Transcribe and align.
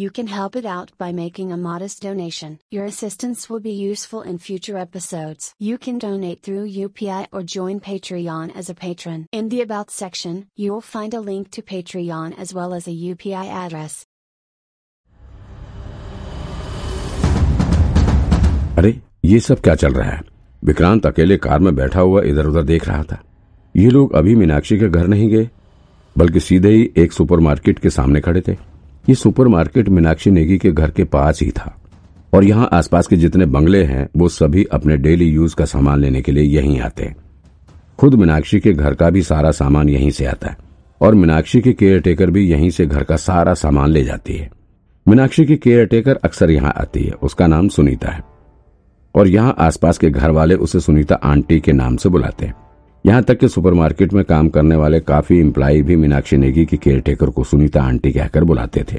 you 0.00 0.10
can 0.10 0.26
help 0.26 0.56
it 0.56 0.66
out 0.66 0.90
by 0.98 1.10
making 1.12 1.52
a 1.52 1.56
modest 1.56 2.02
donation. 2.02 2.58
Your 2.70 2.84
assistance 2.84 3.48
will 3.48 3.60
be 3.60 3.72
useful 3.72 4.22
in 4.22 4.38
future 4.38 4.76
episodes. 4.76 5.54
You 5.58 5.78
can 5.78 5.98
donate 5.98 6.42
through 6.42 6.68
UPI 6.68 7.26
or 7.32 7.42
join 7.42 7.80
Patreon 7.80 8.54
as 8.54 8.68
a 8.68 8.74
patron. 8.74 9.26
In 9.32 9.48
the 9.48 9.62
About 9.62 9.90
section, 9.90 10.48
you 10.56 10.72
will 10.72 10.82
find 10.82 11.14
a 11.14 11.20
link 11.20 11.50
to 11.52 11.62
Patreon 11.62 12.38
as 12.38 12.52
well 12.52 12.74
as 12.74 12.86
a 12.86 12.96
UPI 13.10 13.46
address. 13.64 14.04
अरे 18.78 19.00
ये 19.24 19.40
सब 19.40 19.60
क्या 19.60 19.74
चल 19.74 19.92
रहा 19.92 20.10
है 20.10 20.20
विक्रांत 20.64 21.06
अकेले 21.06 21.36
car 21.48 21.58
में 21.58 21.74
बैठा 21.74 22.00
हुआ 22.00 22.22
इधर 22.32 22.46
उधर 22.46 22.62
देख 22.62 22.88
रहा 22.88 23.02
था 23.12 23.22
ये 23.74 23.90
लोग 23.90 24.14
अभी 24.16 24.34
मीनाक्षी 24.36 24.78
के 24.78 24.88
घर 24.88 25.06
नहीं 25.06 25.28
गए 25.30 25.48
बल्कि 26.16 26.40
सीधे 26.40 26.70
ही 26.70 26.90
एक 26.98 27.12
सुपरमार्केट 27.12 27.78
के 27.78 27.90
सामने 27.90 28.20
खड़े 28.20 28.40
थे 28.48 28.56
ये 29.09 29.15
सुपरमार्केट 29.15 29.89
मीनाक्षी 29.89 30.31
नेगी 30.31 30.57
के 30.57 30.71
घर 30.71 30.91
के 30.91 31.03
पास 31.03 31.41
ही 31.41 31.51
था। 31.51 31.77
और 32.33 32.43
यहाँ 32.43 32.69
आसपास 32.73 33.07
के 33.07 33.15
जितने 33.15 33.45
बंगले 33.45 33.83
हैं, 33.83 34.09
वो 34.17 34.29
सभी 34.29 34.63
अपने 34.63 34.97
डेली 34.97 35.25
यूज़ 35.25 35.55
का 35.55 35.65
सामान 35.65 35.99
लेने 35.99 36.21
के 36.21 36.31
लिए 36.31 36.43
यहीं 36.43 36.79
आते 36.79 37.03
हैं। 37.03 37.15
खुद 37.99 38.13
मीनाक्षी 38.13 38.59
के 38.59 38.73
घर 38.73 38.93
का 38.93 39.09
भी 39.09 39.21
सारा 39.21 39.51
सामान 39.51 39.89
यहीं 39.89 40.11
से 40.11 40.25
आता 40.25 40.47
है, 40.47 40.57
और 41.01 41.15
मीनाक्षी 41.15 41.61
की 41.61 41.73
केयर 41.73 42.01
टेकर 42.01 42.29
भी 42.31 42.51
यहीं 42.51 42.69
से 42.69 42.85
घर 42.85 43.03
का 43.03 43.15
सारा 43.15 43.53
सामान 43.53 43.89
ले 43.89 44.03
जाती 44.03 44.33
है। 44.33 44.51
मीनाक्षी 45.07 45.45
की 45.45 45.55
केयर 45.55 45.85
टेकर 45.85 46.15
अक्सर 46.15 46.51
यहाँ 46.51 46.73
आती 46.77 47.03
है, 47.03 47.11
उसका 47.11 47.47
नाम 47.47 47.67
सुनीता 47.67 48.11
है। 48.11 48.23
और 49.15 49.27
यहाँ 49.27 49.55
आसपास 49.57 49.97
के 49.97 50.09
घर 50.09 50.31
वाले 50.31 50.55
उसे 50.55 50.79
सुनीता 50.79 51.15
आंटी 51.15 51.59
के 51.59 51.71
नाम 51.71 51.95
से 51.95 52.09
बुलाते 52.09 52.45
हैं। 52.45 52.53
यहाँ 53.05 53.21
तक 53.23 53.37
कि 53.37 53.47
सुपरमार्केट 53.47 54.13
में 54.13 54.23
काम 54.25 54.49
करने 54.49 54.75
वाले 54.75 54.99
काफ़ी 54.99 55.39
इम्प्लाई 55.39 55.81
भी 55.81 55.95
मीनाक्षी 55.95 56.37
नेगी 56.37 56.65
की 56.65 56.77
केयरटेकर 56.77 57.29
को 57.29 57.43
सुनीता 57.43 57.81
आंटी 57.81 58.11
कहकर 58.11 58.43
बुलाते 58.43 58.83
थे। 58.91 58.97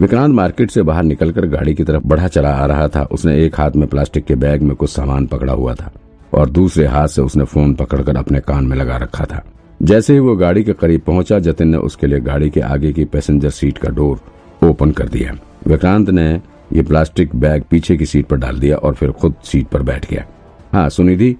विक्रांत 0.00 0.34
मार्केट 0.34 0.70
से 0.70 0.82
बाहर 0.82 1.02
निकलकर 1.02 1.46
गाड़ी 1.46 1.74
की 1.74 1.84
तरफ़ 1.84 2.06
बढ़ा 2.06 2.28
चला 2.28 2.50
आ 2.50 2.66
रहा 2.66 2.86
था। 2.88 3.02
उसने 3.02 3.36
एक 3.44 3.58
हाथ 3.60 3.70
में 3.70 3.86
प्लास्टिक 3.88 4.24
के 4.24 4.34
बैग 4.34 4.62
में 4.62 4.74
कुछ 4.76 4.90
सामान 4.90 5.26
पकड़ा 5.26 5.52
हुआ 5.52 5.74
था 5.74 5.92
और 6.34 6.50
दूसरे 6.50 6.86
हाथ 6.86 7.08
से 7.08 7.22
उसने 7.22 7.44
फ़ोन 7.44 7.74
पकड़कर 7.74 8.16
अपने 8.16 8.40
कान 8.40 8.64
में 8.64 8.76
लगा 8.76 8.96
रखा 8.96 9.24
था। 9.24 9.42
जैसे 9.82 10.12
ही 10.12 10.18
वो 10.18 10.36
गाड़ी 10.36 10.62
के 10.64 10.72
करीब 10.72 11.00
पहुँचा, 11.00 11.38
जतिन 11.38 11.68
ने 11.68 11.78
उसके 11.78 12.06
लिए 12.06 12.20
गाड़ी 12.20 12.50
के 12.50 12.60
आगे 12.60 12.92
की 12.92 13.04
पैसेंजर 13.04 13.50
सीट 13.50 13.78
का 13.78 13.90
डोर 13.90 14.20
ओपन 14.62 14.90
कर 14.90 15.08
दिया। 15.08 15.34
विक्रांत 15.66 16.10
ने 16.10 16.30
ये 16.72 16.82
प्लास्टिक 16.82 17.36
बैग 17.36 17.62
पीछे 17.70 17.96
की 17.96 18.06
सीट 18.06 18.26
पर 18.26 18.36
डाल 18.36 18.58
दिया 18.58 18.76
और 18.76 18.94
फिर 18.94 19.12
खुद 19.12 19.34
सीट 19.44 19.68
पर 19.68 19.82
बैठ 19.82 20.10
गया। 20.10 20.24
हाँ 20.72 20.88
सुनिधि, 20.88 21.36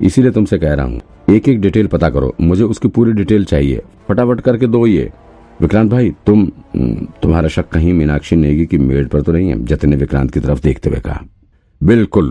इसीलिए 0.00 0.30
तुमसे 0.30 0.58
कह 0.58 0.74
रहा 0.74 0.86
हूँ 0.86 1.00
एक 1.30 1.48
एक 1.48 1.60
डिटेल 1.60 1.86
पता 1.86 2.08
करो। 2.10 2.34
मुझे 2.40 2.64
उसकी 2.64 2.88
पूरी 2.88 3.12
डिटेल 3.12 3.44
चाहिए। 3.44 3.82
फटाफट 4.08 4.40
करके 4.40 4.66
दो 4.66 4.86
ये। 4.86 5.10
विक्रांत 5.60 5.90
भाई, 5.90 6.10
तुम 6.26 6.46
तुम्हारा 7.22 7.48
शक 7.48 7.68
कहीं 7.68 7.92
मीनाक्षी 7.92 8.36
नेगी 8.36 8.66
की 8.66 8.78
मेड 8.78 9.08
पर 9.08 9.22
तो 9.22 9.32
नहीं 9.32 9.48
है, 9.48 9.64
जतिन 9.64 9.90
ने 9.90 9.96
विक्रांत 9.96 10.30
की 10.30 10.40
तरफ़ 10.40 10.62
देखते 10.62 10.90
हुए 10.90 11.00
कहा। 11.00 11.20
बिल्कुल। 11.80 12.30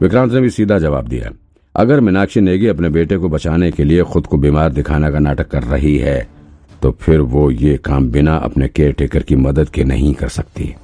विक्रांत 0.00 0.32
ने 0.32 0.40
भी 0.40 0.50
सीधा 0.50 0.78
जवाब 0.78 1.08
दिया। 1.08 1.30
अगर 1.74 2.00
मीनाक्षी 2.00 2.40
नेगी 2.40 2.66
अपने 2.66 2.88
बेटे 2.88 3.16
को 3.16 3.28
बचाने 3.28 3.70
के 3.70 3.84
लिए 3.84 4.02
खुद 4.02 4.26
को 4.26 4.36
बीमार 4.36 4.72
दिखाने 4.72 5.10
का 5.12 5.18
नाटक 5.18 5.48
कर 5.48 5.62
रही 5.64 5.96
है 5.98 6.28
तो 6.82 6.90
फिर 7.00 7.20
वो 7.20 7.50
ये 7.50 7.76
काम 7.76 8.08
बिना 8.10 8.36
अपने 8.38 8.68
केयर 8.68 8.92
टेकर 8.92 9.22
की 9.22 9.36
मदद 9.36 9.68
के 9.68 9.84
नहीं 9.84 10.12
कर 10.14 10.28
सकती। 10.28 10.74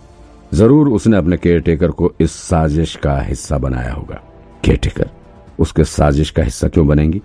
ज़रूर 0.55 0.89
उसने 0.89 1.17
अपने 1.17 1.37
केयर 1.37 1.61
टेकर 1.61 1.91
को 1.91 2.13
इस 2.21 2.33
साजिश 2.33 2.95
का 2.97 3.19
हिस्सा 3.21 3.59
बनाया 3.59 3.93
होगा। 3.93 4.21
केयर 4.65 4.79
टेकर 4.79 5.11
उसके 5.59 5.85
साजिश 5.85 6.31
का 6.31 6.43
हिस्सा 6.43 6.69
क्यों 6.69 6.87
बनेंगी? 6.87 7.23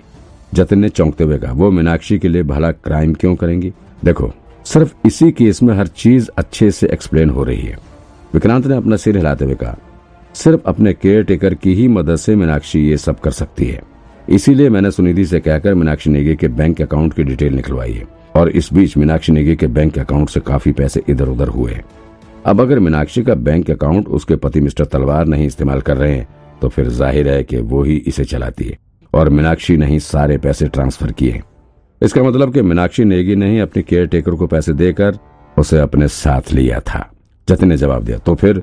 जतिन 0.53 0.80
ने 0.80 0.90
चौंकते 0.90 1.24
हुए 1.24 1.38
कहा, 1.38 1.52
वो 1.52 1.72
मीनाक्षी 1.72 2.19
के 2.19 2.28
लिए 2.28 2.44
भला 2.44 2.72
क्राइम 2.72 3.14
क्यों 3.14 3.36
करेंगी? 3.36 3.74
देखो, 4.06 4.31
सिर्फ़ 4.66 4.94
इसी 5.08 5.31
केस 5.31 5.64
में 5.64 5.74
हर 5.75 5.88
चीज़ 5.88 6.30
अच्छे 6.38 6.72
से 6.72 6.88
एक्सप्लेन 6.88 7.30
हो 7.30 7.44
रही 7.44 7.62
है। 7.62 7.78
विक्रांत 8.34 8.68
ने 8.68 8.75
अपना 8.75 8.96
सिर 8.96 9.18
हिलाते 9.18 9.46
हुए 9.46 9.56
कहा, 9.56 9.78
सिर्फ़ 10.34 10.62
अपने 10.66 10.94
केयर 10.94 11.24
टेकर 11.24 11.53
की 11.53 11.74
ही 11.74 11.88
मदद 11.88 12.16
से 12.16 12.36
मीनाक्षी 12.36 12.90
ये 12.90 12.97
सब 12.97 13.19
कर 13.19 13.31
सकती 13.31 13.66
है। 13.66 13.81
इसीलिए 14.30 14.69
मैंने 14.69 14.92
सुनिधि 14.92 15.25
से 15.25 15.40
कहकर 15.40 15.74
मीनाक्षी 15.74 16.09
नेगी 16.09 16.36
के 16.36 16.48
बैंक 16.48 16.81
अकाउंट 16.81 17.13
की 17.13 17.24
डिटेल 17.24 17.53
निकलवाई 17.53 17.92
है 17.92 18.08
और 18.36 18.50
इस 18.50 18.69
बीच 18.74 18.98
मीनाक्षी 18.98 19.34
नेगी 19.34 19.56
के 19.56 19.68
बैंक 19.68 20.00
अकाउंट 20.00 20.30
से 20.30 20.40
काफ़ी 20.40 20.72
पैसे 20.72 21.02
इधर 21.09 21.28
उधर 21.28 21.48
हुए 21.48 21.72
हैं। 21.72 21.84
अब 22.46 22.62
अगर 22.62 22.80
मीनाक्षी 22.80 23.24
का 23.24 23.34
बैंक 23.36 23.72
अकाउंट 23.72 24.08
उसके 24.08 24.36
पति 24.36 24.62
मिस्टर 24.62 24.86
तलवार 24.86 25.25
नहीं 25.25 25.48
इस्तेमाल 25.48 25.81
कर 25.81 25.98
रहे 25.98 26.16
हैं 26.16 26.28
तो 26.62 26.70
फिर 26.70 26.90
ज़ाहिर 26.90 27.28
है 27.30 27.44
कि 27.44 27.58
वो 27.58 27.84
ही 27.84 27.96
इसे 27.98 28.26
चलाती 28.26 28.64
है। 28.64 28.78
और 29.14 29.30
मीनाक्षी 29.30 29.78
ने 29.78 29.86
ही 29.86 30.00
सारे 30.02 30.38
पैसे 30.38 30.68
ट्रांसफ़र 30.68 31.12
किए 31.12 31.42
इसका 32.02 32.24
मतलब 32.24 32.54
कि 32.54 32.62
मीनाक्षी 32.62 33.04
नेगी 33.04 33.36
ने 33.36 33.50
ही 33.52 33.60
अपने 33.60 33.84
केयर 33.84 34.08
टेकर 34.08 34.36
को 34.36 34.48
पैसे 34.48 34.74
देकर 34.74 35.18
उसे 35.58 35.80
अपने 35.80 36.08
साथ 36.10 36.52
लिया 36.54 36.80
था। 36.80 37.10
जतिन 37.48 37.70
ने 37.70 37.78
जवाब 37.78 38.04
दिया। 38.04 38.18
तो 38.18 38.36
फिर 38.36 38.62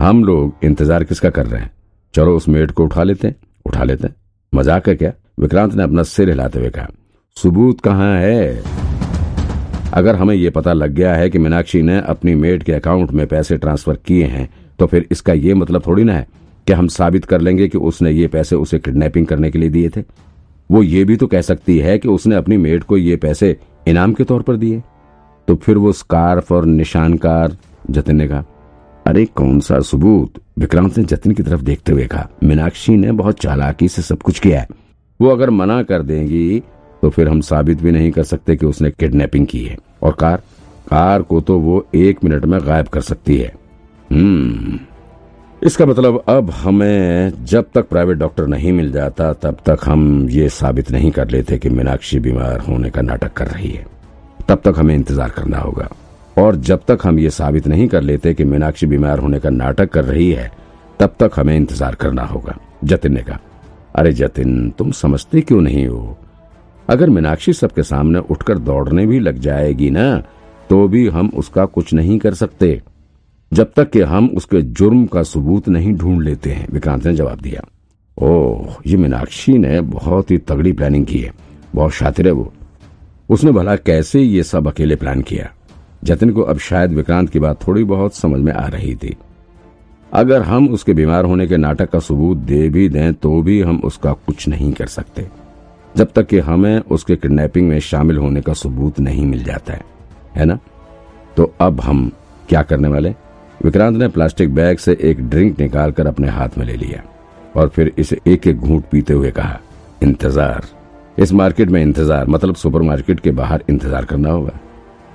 हम 0.00 0.24
लोग 0.24 0.64
इंतज़ार 0.64 1.04
किसका 1.04 1.30
कर 1.30 1.46
रहे 1.46 1.60
हैं? 1.60 1.70
चलो 2.14 2.36
उस 2.36 2.48
मेड 2.48 2.70
को 2.70 2.84
उठा 2.84 3.02
लेते 3.02 3.28
हैं। 3.28 3.36
उठा 3.66 3.84
लेते 3.84 4.06
हैं। 4.06 4.14
मज़ाक 4.52 4.88
है 4.88 4.94
क्या? 4.94 5.12
विक्रांत 5.40 5.74
ने 5.74 5.82
अपना 5.82 6.02
सिर 6.04 6.28
हिलाते 6.28 6.58
हुए 6.58 6.70
कहा, 6.70 6.88
सबूत 7.36 7.80
कहाँ 7.80 8.16
है? 8.18 8.62
अगर 9.92 10.16
हमें 10.16 10.34
यह 10.34 10.50
पता 10.50 10.72
लग 10.72 10.92
गया 10.92 11.14
है 11.14 11.28
कि 11.30 11.38
मीनाक्षी 11.38 11.82
ने 11.82 12.00
अपनी 12.00 12.34
मेड 12.34 12.62
के 12.62 12.72
अकाउंट 12.72 13.10
में 13.10 13.26
पैसे 13.26 13.56
ट्रांसफ़र 13.56 13.96
किए 14.06 14.26
हैं 14.26 14.48
तो 14.78 14.86
फिर 14.86 15.06
इसका 15.10 15.32
ये 15.32 15.54
मतलब 15.54 15.82
थोड़ी 15.86 16.04
ना 16.04 16.12
है 16.12 16.26
कि 16.66 16.72
हम 16.72 16.86
साबित 16.86 17.24
कर 17.24 17.40
लेंगे 17.40 17.68
कि 17.68 17.78
उसने 17.78 18.10
ये 18.10 18.28
पैसे 18.28 18.56
उसे 18.56 18.78
किडनैपिंग 18.78 19.26
करने 19.26 19.50
के 19.50 19.58
लिए 19.58 19.68
दिए 19.68 19.88
थे। 19.88 20.04
वो 20.70 20.82
ये 20.82 21.04
भी 21.04 21.16
तो 21.16 21.26
कह 21.26 21.40
सकती 21.40 21.78
है 21.78 21.98
कि 21.98 22.08
उसने 22.08 22.34
अपनी 22.34 22.56
मेड 22.56 22.84
को 22.84 22.96
ये 22.96 23.16
पैसे 23.16 23.56
इनाम 23.88 24.12
के 24.12 24.24
तौर 24.24 24.42
पर 24.42 24.56
दिए। 24.56 24.82
तो 25.48 25.54
फिर 25.54 25.78
वो 25.78 25.92
स्कार्फ 25.92 26.52
और 26.52 26.64
निशानकार 26.64 27.56
जतिन 27.90 28.16
ने 28.16 28.28
कहा, 28.28 28.44
अरे, 29.06 29.24
कौन 29.24 29.60
सा 29.60 29.80
सबूत? 29.80 30.42
विक्रांत 30.58 30.98
ने 30.98 31.04
जतिन 31.04 31.32
की 31.32 31.42
तरफ़ 31.42 31.62
देखते 31.62 31.92
हुए 31.92 32.06
कहा, 32.06 32.30
मीनाक्षी 32.44 32.96
ने 32.96 33.12
बहुत 33.12 33.40
चालाकी 33.40 33.88
से 33.88 34.02
सब 34.02 34.18
कुछ 34.18 34.38
किया 34.38 34.60
है। 34.60 34.68
वो 35.20 35.28
अगर 35.28 35.50
मना 35.50 35.82
कर 35.82 36.02
देंगी 36.02 36.62
तो 37.02 37.10
फिर 37.10 37.28
हम 37.28 37.40
साबित 37.40 37.82
भी 37.82 37.90
नहीं 37.90 38.10
कर 38.10 38.22
सकते 38.22 38.56
कि 38.56 38.66
उसने 38.66 38.90
किडनैपिंग 38.90 39.46
की 39.46 39.64
है। 39.64 39.78
और 40.02 40.12
कार 40.12 40.36
कार 40.88 41.22
को 41.22 41.40
तो 41.40 41.58
वो 41.58 41.86
एक 41.94 42.24
मिनट 42.24 42.44
में 42.44 42.60
गायब 42.66 42.86
कर 42.86 43.00
सकती 43.00 43.36
है। 43.36 43.54
हम्म। 44.12 44.93
इसका 45.62 45.84
मतलब 45.86 46.22
अब 46.28 46.50
हमें 46.50 47.44
जब 47.44 47.66
तक 47.74 47.88
प्राइवेट 47.88 48.18
डॉक्टर 48.18 48.46
नहीं 48.46 48.72
मिल 48.72 48.90
जाता, 48.92 49.32
तब 49.32 49.58
तक 49.66 49.84
हम 49.84 50.28
ये 50.30 50.48
साबित 50.48 50.90
नहीं 50.90 51.10
कर 51.10 51.28
लेते 51.28 51.58
कि 51.58 51.68
मीनाक्षी 51.68 52.18
बीमार 52.18 52.60
होने 52.60 52.90
का 52.90 53.02
नाटक 53.02 53.32
कर 53.32 53.46
रही 53.46 53.70
है। 53.70 53.86
तब 54.48 54.60
तक 54.64 54.74
हमें 54.78 54.94
इंतज़ार 54.94 55.30
करना 55.30 55.58
होगा। 55.58 55.88
और 56.36 56.56
जब 56.58 56.80
तक 56.88 56.98
हम 57.04 57.18
ये 57.18 57.30
साबित 57.30 57.66
नहीं 57.66 57.88
कर 57.88 58.02
लेते 58.02 58.34
कि 58.34 58.44
मीनाक्षी 58.44 58.86
बीमार 58.86 59.18
होने 59.18 59.40
का 59.40 59.50
नाटक 59.50 59.90
कर 59.90 60.04
रही 60.04 60.30
है, 60.32 60.50
तब 61.00 61.14
तक 61.20 61.30
हमें 61.36 61.56
इंतज़ार 61.56 61.94
करना 61.94 62.22
होगा। 62.24 62.56
जतिन 62.84 63.12
ने 63.14 63.22
कहा, 63.22 63.38
अरे 63.94 64.12
जतिन, 64.12 64.70
तुम 64.70 64.90
समझते 64.92 65.40
क्यों 65.40 65.60
नहीं 65.60 65.86
हो? 65.86 66.16
अगर 66.88 67.10
मीनाक्षी 67.10 67.52
सबके 67.52 67.82
सामने 67.82 68.18
उठकर 68.20 68.58
दौड़ने 68.60 69.06
भी 69.06 69.18
लग 69.20 69.38
जाएगी 69.40 69.90
ना 69.90 70.16
तो 70.70 70.86
भी 70.88 71.06
हम 71.08 71.30
उसका 71.34 71.64
कुछ 71.66 71.92
नहीं 71.94 72.18
कर 72.18 72.34
सकते। 72.34 72.80
जब 73.54 73.72
तक 73.76 73.90
कि 73.90 74.00
हम 74.00 74.28
उसके 74.28 74.62
जुर्म 74.62 75.06
का 75.06 75.22
सबूत 75.22 75.68
नहीं 75.68 75.94
ढूंढ 75.94 76.22
लेते 76.22 76.50
हैं, 76.50 76.68
विक्रांत 76.72 77.06
ने 77.06 77.14
जवाब 77.14 77.40
दिया। 77.40 77.62
ओह, 78.18 78.76
ये 78.86 78.96
मीनाक्षी 78.96 79.58
ने 79.58 79.80
बहुत 79.80 80.30
ही 80.30 80.38
तगड़ी 80.38 80.72
प्लानिंग 80.72 81.06
की 81.06 81.18
है। 81.18 81.32
बहुत 81.74 81.92
शातिर 81.92 82.26
है 82.26 82.32
वो। 82.32 82.52
उसने 83.30 83.52
भला 83.52 83.76
कैसे 83.76 84.20
ये 84.20 84.42
सब 84.42 84.68
अकेले 84.68 84.96
प्लान 84.96 85.22
किया? 85.22 85.52
जतिन 86.04 86.30
को 86.30 86.42
अब 86.42 86.58
शायद 86.58 86.92
विक्रांत 86.92 87.30
की 87.30 87.38
बात 87.38 87.68
थोड़ी 87.68 87.84
बहुत 87.84 88.14
समझ 88.14 88.40
में 88.40 88.52
आ 88.52 88.66
रही 88.66 88.94
थी। 88.94 89.16
अगर 90.12 90.42
हम 90.42 90.68
उसके 90.68 90.92
बीमार 90.92 91.24
होने 91.24 91.46
के 91.46 91.56
नाटक 91.56 91.90
का 91.90 91.98
सबूत 91.98 92.36
दे 92.36 92.68
भी 92.68 92.88
दें 92.88 93.14
तो 93.14 93.42
भी 93.42 93.62
हम 93.62 93.80
उसका 93.84 94.12
कुछ 94.12 94.48
नहीं 94.48 94.72
कर 94.72 94.86
सकते। 94.86 95.28
जब 95.96 96.12
तक 96.14 96.26
कि 96.26 96.38
हमें 96.38 96.78
उसके 96.78 97.16
किडनैपिंग 97.16 97.68
में 97.68 97.80
शामिल 97.80 98.18
होने 98.18 98.40
का 98.40 98.52
सबूत 98.52 99.00
नहीं 99.00 99.26
मिल 99.26 99.44
जाता 99.44 99.72
है। 99.72 99.84
है 100.36 100.44
ना? 100.44 100.58
तो 101.36 101.54
अब 101.60 101.80
हम 101.80 102.12
क्या 102.48 102.62
करने 102.62 102.88
वाले? 102.88 103.14
विक्रांत 103.64 103.96
ने 103.96 104.06
प्लास्टिक 104.08 104.54
बैग 104.54 104.78
से 104.78 104.96
एक 105.00 105.20
ड्रिंक 105.30 105.60
निकालकर 105.60 106.06
अपने 106.06 106.28
हाथ 106.28 106.56
में 106.58 106.64
ले 106.66 106.72
लिया 106.76 107.02
और 107.56 107.68
फिर 107.68 107.92
इसे 107.98 108.18
एक 108.26 108.46
एक 108.46 108.56
घूंट 108.56 108.84
पीते 108.84 109.12
हुए 109.12 109.30
कहा, 109.30 109.58
इंतज़ार। 110.02 110.64
इस 111.18 111.32
मार्केट 111.32 111.68
में 111.68 111.80
इंतज़ार 111.82 112.26
मतलब 112.26 112.54
सुपरमार्केट 112.54 113.20
के 113.20 113.30
बाहर 113.30 113.62
इंतज़ार 113.70 114.04
करना 114.04 114.30
होगा। 114.30 114.58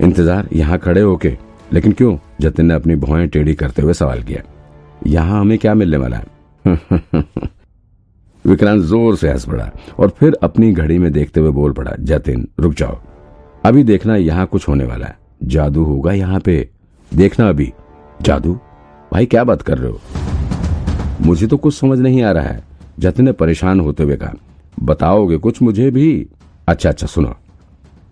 इंतज़ार, 0.01 0.47
यहाँ 0.53 0.77
खड़े 0.77 1.01
होके। 1.01 1.35
लेकिन 1.73 1.91
क्यों? 1.91 2.17
जतिन 2.41 2.65
ने 2.65 2.73
अपनी 2.73 2.95
भौएँ 2.95 3.27
टेढ़ी 3.27 3.53
करते 3.53 3.81
हुए 3.81 3.93
सवाल 3.93 4.23
किया, 4.23 4.41
यहाँ 5.07 5.39
हमें 5.41 5.57
क्या 5.57 5.73
मिलने 5.73 5.97
वाला 5.97 6.17
है? 6.17 6.25
विक्रांत 8.45 8.81
ज़ोर 8.83 9.15
से 9.15 9.29
हंस 9.29 9.45
पड़ा 9.45 9.69
और 9.99 10.09
फिर 10.09 10.37
अपनी 10.43 10.71
घड़ी 10.71 10.97
में 10.97 11.11
देखते 11.11 11.39
हुए 11.39 11.51
बोल 11.51 11.73
पड़ा, 11.73 11.91
जतिन, 11.99 12.47
रुक 12.59 12.73
जाओ। 12.73 12.97
अभी 13.65 13.83
देखना 13.83 14.15
यहाँ 14.15 14.45
कुछ 14.45 14.67
होने 14.67 14.85
वाला 14.85 15.07
है। 15.07 15.17
जादू 15.43 15.83
होगा 15.83 16.13
यहाँ 16.13 16.39
पे। 16.39 16.67
देखना 17.11 17.49
अभी। 17.49 17.71
जादू? 18.21 18.53
भाई, 19.13 19.25
क्या 19.25 19.43
बात 19.43 19.61
कर 19.61 19.77
रहे 19.77 19.91
हो? 19.91 20.01
मुझे 21.21 21.47
तो 21.47 21.57
कुछ 21.57 21.73
समझ 21.75 21.99
नहीं 21.99 22.21
आ 22.23 22.31
रहा 22.31 22.43
है। 22.43 22.63
जतिन 22.99 23.25
ने 23.25 23.31
परेशान 23.31 23.79
होते 23.79 24.03
हुए 24.03 24.15
कहा, 24.15 24.33
बताओगे 24.83 25.37
कुछ 25.37 25.61
मुझे 25.61 25.91
भी? 25.91 26.27
अच्छा 26.67 26.89
अच्छा 26.89 27.07
सुनो। 27.07 27.35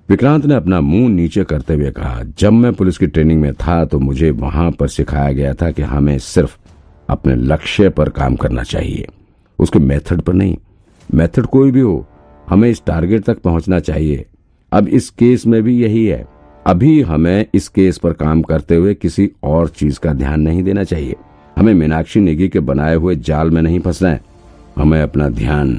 विक्रांत 0.09 0.45
ने 0.45 0.55
अपना 0.55 0.81
मुँह 0.81 1.09
नीचे 1.09 1.43
करते 1.43 1.73
हुए 1.73 1.91
कहा, 1.91 2.23
जब 2.39 2.53
मैं 2.53 2.73
पुलिस 2.73 2.97
की 2.97 3.07
ट्रेनिंग 3.07 3.41
में 3.41 3.53
था 3.53 3.85
तो 3.85 3.99
मुझे 3.99 4.31
वहाँ 4.31 4.71
पर 4.71 4.87
सिखाया 4.87 5.31
गया 5.31 5.53
था 5.53 5.71
कि 5.71 5.81
हमें 5.81 6.17
सिर्फ़ 6.19 6.57
अपने 7.09 7.35
लक्ष्य 7.35 7.89
पर 7.89 8.09
काम 8.09 8.35
करना 8.35 8.63
चाहिए। 8.63 9.07
उसके 9.59 9.79
मेथड 9.79 10.21
पर 10.21 10.33
नहीं। 10.33 10.57
मेथड 11.13 11.45
कोई 11.45 11.71
भी 11.71 11.79
हो, 11.79 12.05
हमें 12.49 12.69
इस 12.69 12.81
टारगेट 12.85 13.23
तक 13.23 13.39
पहुँचना 13.39 13.79
चाहिए। 13.79 14.25
अब 14.71 14.87
इस 14.87 15.09
केस 15.09 15.45
में 15.47 15.61
भी 15.63 15.81
यही 15.83 16.05
है। 16.05 16.25
अभी 16.67 17.01
हमें 17.01 17.45
इस 17.53 17.67
केस 17.67 17.97
पर 17.97 18.13
काम 18.13 18.41
करते 18.41 18.75
हुए 18.75 18.93
किसी 18.93 19.29
और 19.43 19.67
चीज़ 19.67 19.99
का 19.99 20.13
ध्यान 20.13 20.41
नहीं 20.41 20.63
देना 20.63 20.83
चाहिए। 20.83 21.15
हमें 21.57 21.73
मीनाक्षी 21.73 22.19
नेगी 22.19 22.47
के 22.47 22.59
बनाए 22.59 22.95
हुए 22.95 23.15
जाल 23.15 23.51
में 23.51 23.61
नहीं 23.61 23.79
फंसना 23.79 24.09
है। 24.09 24.21
हमें 24.77 25.01
अपना 25.01 25.29
ध्यान। 25.29 25.71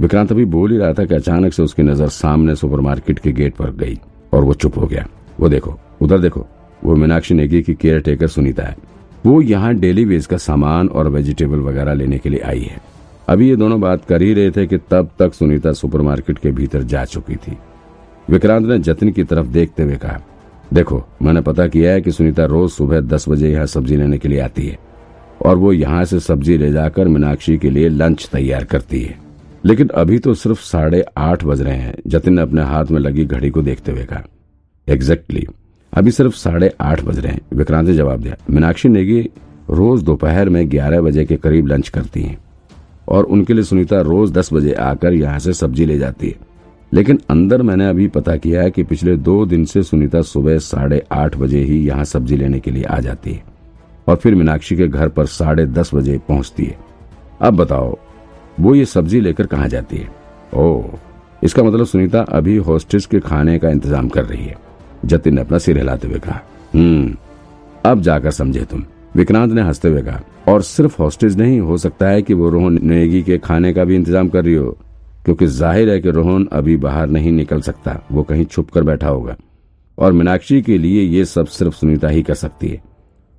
विक्रांत 0.00 0.32
अभी 0.32 0.44
बोल 0.44 0.70
ही 0.70 0.76
रहा 0.76 0.92
था 0.92 1.04
कि 1.04 1.14
अचानक 1.14 1.52
से 1.52 1.62
उसकी 1.62 1.82
नज़र 1.82 2.08
सामने 2.08 2.54
सुपरमार्केट 2.56 3.18
के 3.18 3.32
गेट 3.32 3.54
पर 3.54 3.70
गई 3.70 3.98
और 4.32 4.44
वो 4.44 4.54
चुप 4.54 4.78
हो 4.78 4.86
गया। 4.86 5.06
वो 5.40 5.48
देखो, 5.48 5.78
उधर 6.00 6.18
देखो, 6.18 6.46
वो 6.84 6.96
मीनाक्षी 6.96 7.34
नेगी 7.34 7.62
की 7.62 7.74
केयर 7.74 8.00
टेकर 8.00 8.28
सुनीता 8.28 8.62
है। 8.62 8.76
वो 9.26 9.42
यहाँ 9.42 9.74
डेली 9.74 10.04
वेज 10.04 10.26
का 10.26 10.36
सामान 10.36 10.88
और 10.88 11.08
वेजिटेबल 11.08 11.58
वगैरह 11.58 11.92
लेने 11.92 12.18
के 12.18 12.28
लिए 12.28 12.40
आई 12.40 12.60
है। 12.60 12.80
अभी 13.28 13.48
ये 13.48 13.56
दोनों 13.56 13.80
बात 13.80 14.04
कर 14.04 14.22
ही 14.22 14.32
रहे 14.34 14.50
थे 14.50 14.66
कि 14.66 14.78
तब 14.78 15.10
तक 15.18 15.34
सुनीता 15.34 15.72
सुपरमार्केट 15.72 16.38
के 16.38 16.50
भीतर 16.50 16.82
जा 16.82 17.04
चुकी 17.04 17.36
थी। 17.36 17.56
विक्रांत 18.30 18.66
ने 18.66 18.78
जतिन 18.78 19.10
की 19.12 19.22
तरफ़ 19.24 19.46
देखते 19.46 19.82
हुए 19.82 19.96
कहा 19.96 20.20
देखो 20.74 21.02
मैंने 21.22 21.40
पता 21.40 21.66
किया 21.66 21.92
है 21.92 22.00
कि 22.00 22.12
सुनीता 22.12 22.44
रोज 22.44 22.70
सुबह 22.70 23.00
दस 23.02 23.28
बजे 23.28 23.50
यहाँ 23.50 23.66
सब्ज़ी 23.66 23.96
लेने 23.96 24.18
के 24.18 24.28
लिए 24.28 24.40
आती 24.40 24.66
है 24.66 24.78
और 25.40 25.56
वो 25.56 25.72
यहाँ 25.72 26.04
से 26.04 26.20
सब्ज़ी 26.20 26.58
ले 26.58 26.70
जाकर 26.72 27.08
मीनाक्षी 27.08 27.56
के 27.58 27.70
लिए 27.70 27.88
लंच 27.88 28.28
तैयार 28.32 28.64
करती 28.64 29.00
है। 29.02 29.18
लेकिन 29.64 29.88
अभी 29.94 30.18
तो 30.18 30.34
सिर्फ़ 30.34 30.60
साढ़े 30.60 31.04
आठ 31.18 31.44
बज 31.44 31.62
रहे 31.62 31.76
हैं 31.76 31.94
जतिन 32.06 32.34
ने 32.34 32.42
अपने 32.42 32.62
हाथ 32.62 32.90
में 32.90 33.00
लगी 33.00 33.24
घड़ी 33.24 33.50
को 33.50 33.62
देखते 33.62 33.92
हुए 33.92 34.04
कहा। 34.04 34.22
एग्जैक्टली 34.88 35.40
exactly, 35.40 35.56
अभी 35.92 36.10
सिर्फ़ 36.10 36.34
साढ़े 36.34 36.72
आठ 36.80 37.02
बज 37.04 37.18
रहे 37.18 37.32
हैं 37.32 37.40
विक्रांत 37.52 37.88
ने 37.88 37.94
जवाब 37.94 38.20
दिया। 38.20 38.36
मीनाक्षी 38.50 38.88
नेगी 38.88 39.20
रोज 39.70 40.02
दोपहर 40.02 40.48
में 40.48 40.70
ग्यारह 40.70 41.00
बजे 41.00 41.24
के 41.24 41.36
करीब 41.38 41.66
लंच 41.66 41.88
करती 41.88 42.22
हैं 42.22 42.38
और 43.08 43.24
उनके 43.24 43.54
लिए 43.54 43.64
सुनीता 43.64 44.00
रोज 44.02 44.32
दस 44.32 44.52
बजे 44.52 44.72
आकर 44.82 45.14
यहाँ 45.14 45.38
से 45.38 45.52
सब्ज़ी 45.52 45.86
ले 45.86 45.98
जाती 45.98 46.28
है। 46.28 46.48
लेकिन 46.92 47.18
अंदर 47.30 47.62
मैंने 47.62 47.88
अभी 47.88 48.06
पता 48.08 48.36
किया 48.36 48.62
है 48.62 48.70
कि 48.70 48.82
पिछले 48.82 49.16
दो 49.16 49.44
दिन 49.46 49.64
से 49.64 49.82
सुनीता 49.82 50.22
सुबह 50.22 50.58
साढ़े 50.58 51.02
आठ 51.12 51.36
बजे 51.36 51.58
ही 51.58 51.78
यहाँ 51.86 52.04
सब्ज़ी 52.04 52.36
लेने 52.36 52.60
के 52.60 52.70
लिए 52.70 52.84
आ 52.84 52.98
जाती 53.00 53.32
है 53.32 53.42
और 54.08 54.16
फिर 54.16 54.34
मीनाक्षी 54.34 54.76
के 54.76 54.88
घर 54.88 55.08
पर 55.08 55.26
साढ़े 55.28 55.66
दस 55.66 55.94
बजे 55.94 56.18
पहुँचती 56.28 56.64
है। 56.64 56.78
अब 57.40 57.56
बताओ, 57.56 57.96
वो 58.60 58.74
ये 58.74 58.84
सब्ज़ी 58.86 59.20
लेकर 59.20 59.46
कहा 59.46 59.66
जाती 59.66 59.96
है? 59.96 60.08
ओ 60.54 60.82
इसका 61.42 61.62
मतलब 61.62 61.86
सुनीता 61.86 62.20
अभी 62.30 62.56
हॉस्टेस 62.58 63.06
के 63.06 63.20
खाने 63.20 63.58
का 63.58 63.68
इंतज़ाम 63.68 64.08
कर 64.08 64.24
रही 64.24 64.44
है। 64.44 64.56
जतिन 65.04 65.34
ने 65.34 65.40
अपना 65.40 65.58
सिर 65.58 65.78
हिलाते 65.78 66.08
हुए 66.08 66.18
कहा 66.18 66.40
हम्म 66.74 67.14
अब 67.84 68.00
जाकर 68.00 68.30
समझे 68.30 68.64
तुम। 68.64 68.84
विक्रांत 69.16 69.52
ने 69.52 69.62
हँसते 69.62 69.88
हुए 69.88 70.02
कहा, 70.02 70.20
और 70.48 70.62
सिर्फ़ 70.62 71.02
हॉस्टेज 71.02 71.38
नहीं, 71.38 71.60
हो 71.60 71.76
सकता 71.78 72.08
है 72.08 72.22
कि 72.22 72.34
वो 72.34 72.50
रोहन 72.50 72.78
नेगी 72.82 73.22
के 73.22 73.38
खाने 73.38 73.72
का 73.72 73.84
भी 73.84 73.94
इंतज़ाम 73.96 74.28
कर 74.28 74.44
रही 74.44 74.54
हो। 74.54 74.76
क्योंकि 75.24 75.46
ज़ाहिर 75.46 75.90
है 75.90 76.00
कि 76.00 76.10
रोहन 76.10 76.48
अभी 76.52 76.76
बाहर 76.76 77.08
नहीं 77.08 77.32
निकल 77.32 77.60
सकता, 77.60 78.00
वो 78.12 78.22
कहीं 78.22 78.44
छुप 78.44 78.70
कर 78.70 78.82
बैठा 78.82 79.08
होगा। 79.08 79.36
और 79.98 80.12
मीनाक्षी 80.12 80.62
के 80.62 80.78
लिए 80.78 81.02
ये 81.02 81.24
सब 81.24 81.46
सिर्फ़ 81.46 81.74
सुनीता 81.74 82.08
ही 82.08 82.22
कर 82.22 82.34
सकती 82.34 82.68
है। 82.68 82.82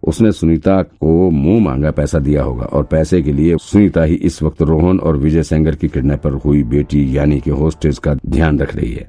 उसने 0.03 0.31
सुनीता 0.31 0.81
को 0.81 1.29
मुँह 1.29 1.59
मांगा 1.63 1.91
पैसा 1.91 2.19
दिया 2.19 2.43
होगा 2.43 2.65
और 2.65 2.83
पैसे 2.83 3.21
के 3.21 3.33
लिए 3.33 3.57
सुनीता 3.57 4.03
ही 4.03 4.15
इस 4.15 4.41
वक्त 4.43 4.61
रोहन 4.61 4.99
और 4.99 5.17
विजय 5.17 5.43
सेंगर 5.43 5.75
की 5.75 5.87
किडनैपर 5.87 6.31
हुई 6.31 6.63
बेटी, 6.63 7.17
यानी 7.17 7.39
कि 7.39 7.49
होस्टेज 7.49 7.97
का 7.97 8.13
ध्यान 8.27 8.59
रख 8.59 8.75
रही 8.75 8.91
है। 8.91 9.07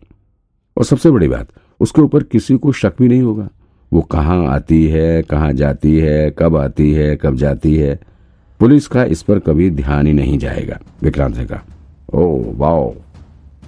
और 0.77 0.85
सबसे 0.85 1.11
बड़ी 1.11 1.29
बात, 1.29 1.49
उसके 1.81 2.03
ऊपर 2.03 2.23
किसी 2.23 2.57
को 2.57 2.73
शक 2.73 2.93
भी 2.99 3.09
नहीं 3.09 3.23
होगा। 3.23 3.49
वो 3.93 4.01
कहाँ 4.01 4.47
आती 4.47 4.87
है, 4.87 5.23
कहाँ 5.23 5.53
जाती 5.53 5.99
है, 5.99 6.35
कब 6.39 6.57
आती 6.57 6.93
है, 6.93 7.17
कब 7.17 7.37
जाती 7.37 7.75
है, 7.77 7.99
पुलिस 8.61 8.87
का 8.87 9.05
इस 9.05 9.23
पर 9.23 9.39
कभी 9.39 9.71
ध्यान 9.71 10.07
ही 10.07 10.13
नहीं 10.13 10.39
जाएगा, 10.39 10.79
विक्रांत 11.03 11.37
ने 11.37 11.45
कहा। 11.45 11.63
Oh 12.13 12.25
wow. 12.57 12.93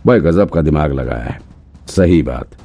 भाई 0.07 0.21
गजब 0.21 0.51
का 0.51 0.63
दिमाग 0.63 0.93
लगाया 0.93 1.25
है। 1.25 1.39
सही 1.89 2.23
बात। 2.23 2.57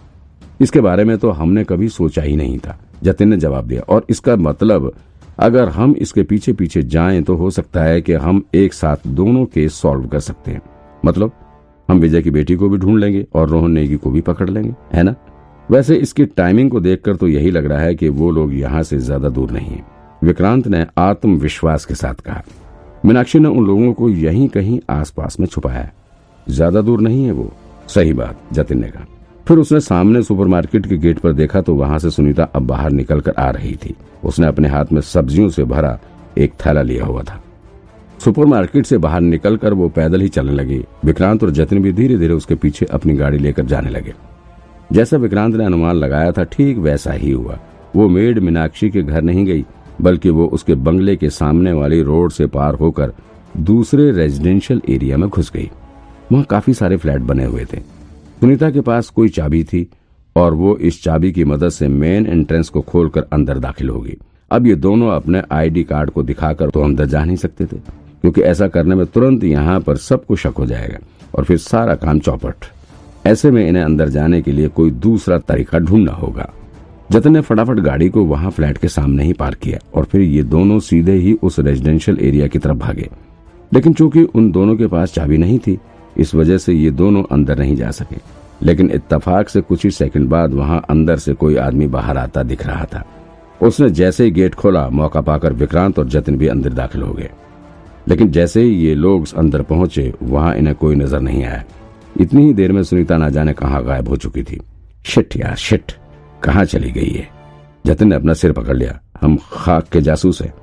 इसके 0.61 0.81
बारे 0.81 1.03
में 1.03 1.17
तो 1.17 1.29
हमने 1.31 1.63
कभी 1.63 1.89
सोचा 1.89 2.21
ही 2.21 2.35
नहीं 2.35 2.57
था। 2.59 2.77
जतिन 3.03 3.29
ने 3.29 3.37
जवाब 3.37 3.67
दिया। 3.67 3.81
और 3.89 4.05
इसका 4.09 4.35
मतलब 4.37 4.91
अगर 5.39 5.69
हम 5.69 5.95
इसके 5.95 6.23
पीछे 6.23 6.53
पीछे 6.53 6.81
जाएँ 6.83 7.21
तो 7.23 7.35
हो 7.35 7.49
सकता 7.49 7.83
है 7.83 8.01
कि 8.01 8.13
हम 8.15 8.43
एक 8.55 8.73
साथ 8.73 9.07
दोनों 9.07 9.45
केस 9.45 9.73
सॉल्व 9.73 10.07
कर 10.07 10.19
सकते 10.19 10.51
हैं। 10.51 10.61
मतलब 11.05 11.31
हम 11.89 11.99
विजय 11.99 12.21
की 12.21 12.31
बेटी 12.31 12.55
को 12.55 12.69
भी 12.69 12.77
ढूंढ 12.77 12.99
लेंगे 12.99 13.25
और 13.35 13.47
रोहन 13.49 13.71
नेगी 13.71 13.95
को 13.95 14.09
भी 14.09 14.21
पकड़ 14.21 14.49
लेंगे, 14.49 14.73
है 14.93 15.03
ना? 15.03 15.15
वैसे 15.69 15.95
इसकी 15.95 16.25
टाइमिंग 16.25 16.69
को 16.71 16.79
देखकर 16.79 17.15
तो 17.15 17.27
यही 17.27 17.51
लग 17.51 17.65
रहा 17.65 17.79
है 17.79 17.95
कि 17.95 18.09
वो 18.09 18.31
लोग 18.31 18.53
यहाँ 18.53 18.83
से 18.83 18.97
ज़्यादा 18.97 19.29
दूर 19.29 19.51
नहीं 19.51 19.69
है। 19.69 19.83
विक्रांत 20.23 20.67
ने 20.67 20.85
आत्मविश्वास 20.97 21.85
के 21.85 21.95
साथ 21.95 22.21
कहा। 22.21 22.41
मीनाक्षी 23.09 23.39
ने 23.39 23.47
उन 23.49 23.65
लोगों 23.65 23.91
को 23.93 24.09
यहीं 24.09 24.47
कहीं 24.47 24.79
आसपास 24.89 25.39
में 25.39 25.45
छुपाया 25.47 25.79
है। 25.79 25.93
ज़्यादा 26.47 26.81
दूर 26.81 27.01
नहीं 27.01 27.23
है 27.25 27.31
वो। 27.31 27.51
सही 27.89 28.13
बात, 28.13 28.41
जतिन 28.53 28.79
ने 28.81 28.87
कहा। 28.87 29.05
फिर 29.47 29.57
उसने 29.57 29.79
सामने 29.79 30.21
सुपरमार्केट 30.23 30.85
के 30.85 30.97
गेट 30.97 31.19
पर 31.19 31.31
देखा 31.33 31.61
तो 31.61 31.75
वहाँ 31.75 31.97
से 31.99 32.09
सुनीता 32.11 32.43
अब 32.45 32.67
बाहर 32.67 32.91
निकलकर 32.91 33.33
आ 33.33 33.49
रही 33.49 33.75
थी। 33.75 33.95
उसने 34.23 34.47
अपने 34.47 34.67
हाथ 34.67 34.91
में 34.91 35.01
सब्जियों 35.03 35.49
से 35.49 35.63
भरा 35.63 35.97
एक 36.37 36.53
थैला 36.65 36.81
लिया 36.81 37.05
हुआ 37.05 37.23
था। 37.23 37.41
सुपरमार्केट 38.19 38.85
से 38.85 38.97
बाहर 38.97 39.21
निकलकर 39.21 39.73
वो 39.73 39.89
पैदल 39.89 40.21
ही 40.21 40.27
चलने 40.29 40.53
लगी। 40.53 40.81
विक्रांत 41.05 41.43
और 41.43 41.51
जतिन 41.51 41.81
भी 41.83 41.93
धीरे 41.93 42.17
धीरे 42.17 42.33
उसके 42.33 42.55
पीछे 42.55 42.85
अपनी 42.91 43.13
गाड़ी 43.13 43.37
लेकर 43.37 43.65
जाने 43.65 43.89
लगे। 43.89 44.13
जैसा 44.91 45.17
विक्रांत 45.17 45.55
ने 45.55 45.65
अनुमान 45.65 45.95
लगाया 45.95 46.31
था, 46.31 46.43
ठीक 46.43 46.77
वैसा 46.77 47.11
ही 47.11 47.31
हुआ। 47.31 47.59
वो 47.95 48.07
मेड 48.09 48.39
मीनाक्षी 48.39 48.89
के 48.89 49.03
घर 49.03 49.21
नहीं 49.21 49.45
गई 49.45 49.65
बल्कि 50.01 50.29
वो 50.29 50.45
उसके 50.47 50.75
बंगले 50.77 51.15
के 51.15 51.29
सामने 51.29 51.73
वाली 51.73 52.01
रोड 52.03 52.31
से 52.31 52.47
पार 52.47 52.75
होकर 52.75 53.13
दूसरे 53.59 54.11
रेजिडेंशियल 54.11 54.81
एरिया 54.89 55.17
में 55.17 55.27
घुस 55.29 55.51
गई। 55.51 55.69
वहाँ 56.31 56.43
काफ़ी 56.43 56.73
सारे 56.73 56.97
फ्लैट 56.97 57.21
बने 57.21 57.45
हुए 57.45 57.65
थे। 57.65 57.77
सुनीता 57.77 58.69
के 58.71 58.81
पास 58.81 59.09
कोई 59.09 59.29
चाबी 59.29 59.63
थी 59.63 59.87
और 60.35 60.53
वो 60.53 60.75
इस 60.77 61.03
चाबी 61.03 61.31
की 61.31 61.43
मदद 61.45 61.69
से 61.69 61.87
मेन 61.87 62.25
एंट्रेंस 62.27 62.69
को 62.69 62.81
खोलकर 62.81 63.25
अंदर 63.33 63.59
दाखिल 63.59 63.89
होगी। 63.89 64.17
अब 64.51 64.67
ये 64.67 64.75
दोनों 64.77 65.09
अपने 65.11 65.41
आईडी 65.51 65.83
कार्ड 65.83 66.09
को 66.09 66.23
दिखाकर 66.23 66.69
तो 66.69 66.81
अंदर 66.81 67.05
जा 67.05 67.23
नहीं 67.23 67.35
सकते 67.37 67.65
थे, 67.65 67.77
क्योंकि 67.77 68.41
ऐसा 68.41 68.67
करने 68.67 68.95
में 68.95 69.05
तुरंत 69.05 69.43
यहाँ 69.43 69.79
पर 69.79 69.97
सबको 69.97 70.35
शक 70.35 70.53
हो 70.57 70.65
जाएगा 70.65 70.99
और 71.35 71.43
फिर 71.43 71.57
सारा 71.57 71.95
काम 71.95 72.19
चौपट। 72.19 72.65
ऐसे 73.27 73.51
में 73.51 73.67
इन्हें 73.67 73.83
अंदर 73.83 74.09
जाने 74.09 74.41
के 74.41 74.51
लिए 74.51 74.67
कोई 74.69 74.91
दूसरा 74.91 75.37
तरीका 75.39 75.79
ढूंढना 75.79 76.11
होगा। 76.13 76.49
जतन 77.11 77.33
ने 77.33 77.41
फटाफट 77.41 77.79
गाड़ी 77.79 78.09
को 78.09 78.23
वहाँ 78.25 78.51
फ्लैट 78.51 78.77
के 78.77 78.87
सामने 78.87 79.23
ही 79.23 79.33
पार्क 79.33 79.57
किया 79.57 79.79
और 79.93 80.05
फिर 80.05 80.21
ये 80.21 80.43
दोनों 80.43 80.79
सीधे 80.79 81.13
ही 81.13 81.33
उस 81.33 81.59
रेजिडेंशियल 81.59 82.17
एरिया 82.21 82.47
की 82.47 82.59
तरफ़ 82.59 82.77
भागे। 82.77 83.09
लेकिन 83.73 83.93
चूँकि 83.93 84.23
उन 84.23 84.51
दोनों 84.51 84.75
के 84.75 84.87
पास 84.87 85.13
चाबी 85.13 85.37
नहीं 85.37 85.59
थी, 85.59 85.79
इस 86.17 86.35
वजह 86.35 86.57
से 86.57 86.73
ये 86.73 86.91
दोनों 86.91 87.23
अंदर 87.31 87.59
नहीं 87.59 87.75
जा 87.75 87.91
सके। 87.91 88.15
लेकिन 88.65 88.91
इत्तेफाक 88.91 89.49
से 89.49 89.61
कुछ 89.61 89.83
ही 89.83 89.91
सेकंड 89.91 90.29
बाद 90.29 90.53
वहाँ 90.53 90.85
अंदर 90.89 91.17
से 91.17 91.33
कोई 91.33 91.55
आदमी 91.55 91.87
बाहर 91.87 92.17
आता 92.17 92.43
दिख 92.43 92.67
रहा 92.67 92.85
था। 92.85 93.05
उसने 93.61 93.89
जैसे 93.89 94.23
ही 94.23 94.31
गेट 94.31 94.55
खोला, 94.55 94.89
मौका 94.89 95.21
पाकर 95.21 95.53
विक्रांत 95.53 95.99
और 95.99 96.07
जतिन 96.07 96.37
भी 96.37 96.47
अंदर 96.47 96.73
दाखिल 96.73 97.01
हो 97.01 97.13
गए। 97.13 97.29
लेकिन 98.07 98.31
जैसे 98.31 98.61
ही 98.61 98.69
ये 98.69 98.95
लोग 98.95 99.27
अंदर 99.37 99.61
पहुँचे, 99.61 100.13
वहाँ 100.23 100.55
इन्हें 100.55 100.75
कोई 100.75 100.95
नज़र 100.95 101.19
नहीं 101.19 101.43
आया। 101.43 101.63
इतनी 102.21 102.45
ही 102.45 102.53
देर 102.53 102.71
में 102.71 102.83
सुनीता 102.83 103.17
ना 103.17 103.29
जाने 103.29 103.53
कहा 103.53 103.81
गायब 103.81 104.09
हो 104.09 104.15
चुकी 104.15 104.43
थी। 104.43 104.59
शिट 105.03 105.37
यार, 105.37 105.55
शिट। 105.55 105.91
कहाँ 106.43 106.65
चली 106.65 106.91
गई 106.91 107.09
है? 107.09 107.29
जतिन 107.85 108.07
ने 108.07 108.15
अपना 108.15 108.33
सिर 108.33 108.51
पकड़ 108.51 108.77
लिया। 108.77 108.99
हम 109.21 109.37
खाक 109.53 109.83
के 109.83 110.01
जासूस 110.01 110.41
है। 110.41 110.53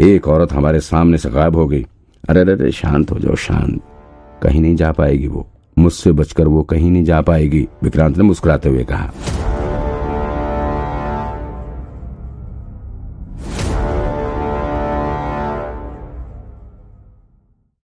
एक 0.00 0.28
औरत 0.28 0.52
हमारे 0.52 0.80
सामने 0.80 1.18
से 1.18 1.30
गायब 1.30 1.56
हो 1.56 1.66
गई। 1.66 1.86
अरे 2.28 2.40
अरे 2.40 2.72
शांत 2.72 3.10
हो 3.10 3.18
जाओ, 3.18 3.34
शांत। 3.34 3.80
कहीं 4.42 4.60
नहीं 4.60 4.76
जा 4.76 4.92
पाएगी 4.92 5.26
वो। 5.26 5.50
मुझसे 5.78 6.12
बचकर 6.12 6.48
वो 6.48 6.62
कहीं 6.62 6.90
नहीं 6.90 7.04
जा 7.04 7.20
पाएगी। 7.20 7.68
विक्रांत 7.82 8.16
ने 8.16 8.24
मुस्कुराते 8.24 8.68
हुए 8.68 8.84
कहा 8.84 9.12